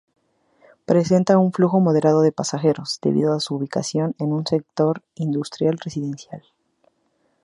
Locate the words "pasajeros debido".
2.31-3.33